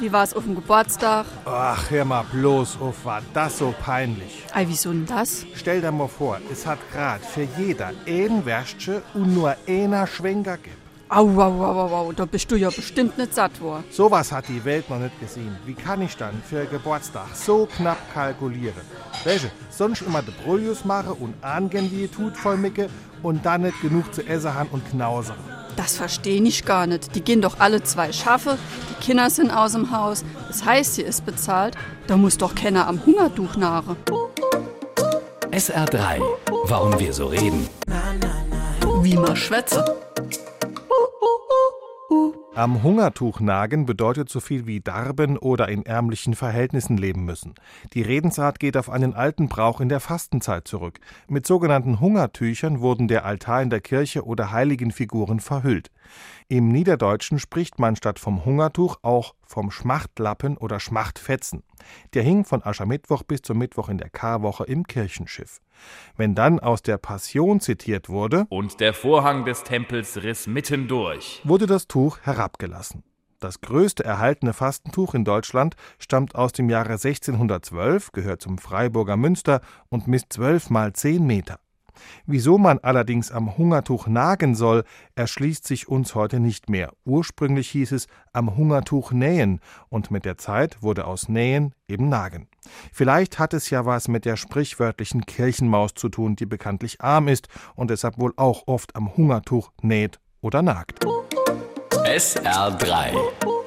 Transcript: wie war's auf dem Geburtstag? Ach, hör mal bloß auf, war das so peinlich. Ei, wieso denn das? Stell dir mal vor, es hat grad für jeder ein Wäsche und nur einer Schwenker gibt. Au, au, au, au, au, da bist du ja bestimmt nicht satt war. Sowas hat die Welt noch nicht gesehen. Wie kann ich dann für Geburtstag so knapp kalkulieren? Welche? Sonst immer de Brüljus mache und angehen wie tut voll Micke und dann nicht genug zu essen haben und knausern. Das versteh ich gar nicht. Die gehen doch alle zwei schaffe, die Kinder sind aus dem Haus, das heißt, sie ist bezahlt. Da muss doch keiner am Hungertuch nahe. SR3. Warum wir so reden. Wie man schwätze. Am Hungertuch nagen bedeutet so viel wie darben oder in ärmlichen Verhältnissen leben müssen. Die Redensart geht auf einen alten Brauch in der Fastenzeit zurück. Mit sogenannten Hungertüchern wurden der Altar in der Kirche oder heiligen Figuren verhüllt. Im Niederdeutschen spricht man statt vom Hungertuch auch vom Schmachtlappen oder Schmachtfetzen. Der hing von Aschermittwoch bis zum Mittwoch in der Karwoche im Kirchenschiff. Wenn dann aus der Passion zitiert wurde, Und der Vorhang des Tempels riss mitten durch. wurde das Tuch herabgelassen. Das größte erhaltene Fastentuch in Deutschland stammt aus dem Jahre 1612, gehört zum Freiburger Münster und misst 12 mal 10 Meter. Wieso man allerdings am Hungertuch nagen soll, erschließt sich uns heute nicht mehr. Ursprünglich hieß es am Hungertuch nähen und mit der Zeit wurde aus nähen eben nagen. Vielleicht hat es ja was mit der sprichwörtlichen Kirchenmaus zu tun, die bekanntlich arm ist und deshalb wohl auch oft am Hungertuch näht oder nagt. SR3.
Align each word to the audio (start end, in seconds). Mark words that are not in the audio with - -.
wie 0.00 0.12
war's 0.12 0.34
auf 0.34 0.44
dem 0.44 0.54
Geburtstag? 0.54 1.26
Ach, 1.44 1.90
hör 1.90 2.04
mal 2.04 2.24
bloß 2.32 2.78
auf, 2.80 3.04
war 3.04 3.22
das 3.34 3.58
so 3.58 3.74
peinlich. 3.80 4.44
Ei, 4.52 4.64
wieso 4.68 4.90
denn 4.90 5.06
das? 5.06 5.46
Stell 5.54 5.80
dir 5.80 5.92
mal 5.92 6.08
vor, 6.08 6.38
es 6.52 6.66
hat 6.66 6.78
grad 6.92 7.24
für 7.24 7.46
jeder 7.58 7.92
ein 8.06 8.44
Wäsche 8.44 9.02
und 9.14 9.34
nur 9.34 9.56
einer 9.66 10.06
Schwenker 10.06 10.56
gibt. 10.56 10.76
Au, 11.10 11.26
au, 11.26 11.64
au, 11.64 11.80
au, 11.80 11.94
au, 11.94 12.12
da 12.12 12.26
bist 12.26 12.50
du 12.50 12.56
ja 12.56 12.68
bestimmt 12.68 13.16
nicht 13.16 13.34
satt 13.34 13.62
war. 13.62 13.82
Sowas 13.90 14.30
hat 14.30 14.46
die 14.48 14.62
Welt 14.64 14.90
noch 14.90 14.98
nicht 14.98 15.18
gesehen. 15.18 15.56
Wie 15.64 15.72
kann 15.72 16.02
ich 16.02 16.14
dann 16.18 16.42
für 16.42 16.66
Geburtstag 16.66 17.28
so 17.34 17.66
knapp 17.76 17.96
kalkulieren? 18.12 18.82
Welche? 19.24 19.50
Sonst 19.70 20.02
immer 20.02 20.20
de 20.20 20.34
Brüljus 20.44 20.84
mache 20.84 21.14
und 21.14 21.32
angehen 21.42 21.90
wie 21.90 22.08
tut 22.08 22.36
voll 22.36 22.58
Micke 22.58 22.90
und 23.22 23.46
dann 23.46 23.62
nicht 23.62 23.80
genug 23.80 24.12
zu 24.14 24.26
essen 24.26 24.52
haben 24.52 24.68
und 24.70 24.86
knausern. 24.90 25.38
Das 25.78 25.96
versteh 25.96 26.38
ich 26.38 26.64
gar 26.64 26.88
nicht. 26.88 27.14
Die 27.14 27.20
gehen 27.20 27.40
doch 27.40 27.60
alle 27.60 27.84
zwei 27.84 28.12
schaffe, 28.12 28.58
die 28.90 29.06
Kinder 29.06 29.30
sind 29.30 29.52
aus 29.52 29.72
dem 29.72 29.92
Haus, 29.92 30.24
das 30.48 30.64
heißt, 30.64 30.96
sie 30.96 31.02
ist 31.02 31.24
bezahlt. 31.24 31.76
Da 32.08 32.16
muss 32.16 32.36
doch 32.36 32.56
keiner 32.56 32.88
am 32.88 33.00
Hungertuch 33.06 33.54
nahe. 33.54 33.96
SR3. 35.52 36.20
Warum 36.64 36.98
wir 36.98 37.12
so 37.12 37.26
reden. 37.28 37.68
Wie 39.02 39.14
man 39.14 39.36
schwätze. 39.36 40.07
Am 42.58 42.82
Hungertuch 42.82 43.38
nagen 43.38 43.86
bedeutet 43.86 44.28
so 44.28 44.40
viel 44.40 44.66
wie 44.66 44.80
darben 44.80 45.38
oder 45.38 45.68
in 45.68 45.86
ärmlichen 45.86 46.34
Verhältnissen 46.34 46.96
leben 46.96 47.24
müssen. 47.24 47.54
Die 47.94 48.02
Redensart 48.02 48.58
geht 48.58 48.76
auf 48.76 48.90
einen 48.90 49.14
alten 49.14 49.48
Brauch 49.48 49.80
in 49.80 49.88
der 49.88 50.00
Fastenzeit 50.00 50.66
zurück. 50.66 50.98
Mit 51.28 51.46
sogenannten 51.46 52.00
Hungertüchern 52.00 52.80
wurden 52.80 53.06
der 53.06 53.24
Altar 53.24 53.62
in 53.62 53.70
der 53.70 53.80
Kirche 53.80 54.26
oder 54.26 54.50
heiligen 54.50 54.90
Figuren 54.90 55.38
verhüllt. 55.38 55.92
Im 56.48 56.68
Niederdeutschen 56.68 57.38
spricht 57.38 57.78
man 57.78 57.96
statt 57.96 58.18
vom 58.18 58.44
Hungertuch 58.44 58.96
auch 59.02 59.34
vom 59.46 59.70
Schmachtlappen 59.70 60.56
oder 60.56 60.80
Schmachtfetzen. 60.80 61.62
Der 62.14 62.22
hing 62.22 62.44
von 62.44 62.62
Aschermittwoch 62.64 63.22
bis 63.22 63.42
zum 63.42 63.58
Mittwoch 63.58 63.88
in 63.88 63.98
der 63.98 64.10
Karwoche 64.10 64.64
im 64.64 64.86
Kirchenschiff. 64.86 65.60
Wenn 66.16 66.34
dann 66.34 66.60
aus 66.60 66.82
der 66.82 66.98
Passion 66.98 67.60
zitiert 67.60 68.08
wurde, 68.08 68.46
Und 68.48 68.80
der 68.80 68.94
Vorhang 68.94 69.44
des 69.44 69.64
Tempels 69.64 70.22
riss 70.22 70.46
mitten 70.46 70.88
durch. 70.88 71.40
wurde 71.44 71.66
das 71.66 71.86
Tuch 71.86 72.18
herabgelassen. 72.22 73.02
Das 73.40 73.60
größte 73.60 74.04
erhaltene 74.04 74.52
Fastentuch 74.52 75.14
in 75.14 75.24
Deutschland 75.24 75.76
stammt 76.00 76.34
aus 76.34 76.52
dem 76.52 76.68
Jahre 76.68 76.94
1612, 76.94 78.10
gehört 78.10 78.42
zum 78.42 78.58
Freiburger 78.58 79.16
Münster 79.16 79.60
und 79.88 80.08
misst 80.08 80.32
12 80.32 80.70
mal 80.70 80.92
10 80.92 81.24
Meter. 81.24 81.60
Wieso 82.26 82.58
man 82.58 82.78
allerdings 82.78 83.30
am 83.30 83.56
Hungertuch 83.56 84.06
nagen 84.06 84.54
soll, 84.54 84.84
erschließt 85.14 85.66
sich 85.66 85.88
uns 85.88 86.14
heute 86.14 86.40
nicht 86.40 86.68
mehr. 86.68 86.92
Ursprünglich 87.04 87.70
hieß 87.70 87.92
es 87.92 88.06
am 88.32 88.56
Hungertuch 88.56 89.12
nähen 89.12 89.60
und 89.88 90.10
mit 90.10 90.24
der 90.24 90.38
Zeit 90.38 90.82
wurde 90.82 91.06
aus 91.06 91.28
nähen 91.28 91.74
eben 91.88 92.08
nagen. 92.08 92.48
Vielleicht 92.92 93.38
hat 93.38 93.54
es 93.54 93.70
ja 93.70 93.86
was 93.86 94.08
mit 94.08 94.24
der 94.24 94.36
sprichwörtlichen 94.36 95.26
Kirchenmaus 95.26 95.94
zu 95.94 96.08
tun, 96.08 96.36
die 96.36 96.46
bekanntlich 96.46 97.00
arm 97.00 97.28
ist 97.28 97.48
und 97.74 97.90
deshalb 97.90 98.18
wohl 98.18 98.32
auch 98.36 98.64
oft 98.66 98.94
am 98.96 99.16
Hungertuch 99.16 99.70
näht 99.82 100.20
oder 100.40 100.62
nagt. 100.62 101.04
SR3. 102.04 103.57